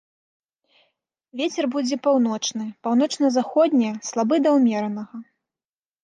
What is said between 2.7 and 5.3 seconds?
паўночна-заходні слабы да ўмеранага.